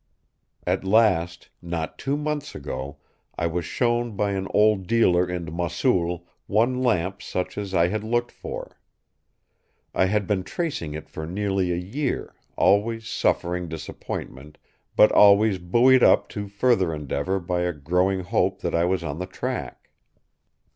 [0.65, 2.97] At last, not two months ago,
[3.37, 8.03] I was shown by an old dealer in Mossul one lamp such as I had
[8.03, 8.79] looked for.
[9.93, 14.57] I had been tracing it for nearly a year, always suffering disappointment,
[14.95, 19.19] but always buoyed up to further endeavour by a growing hope that I was on
[19.19, 19.91] the track.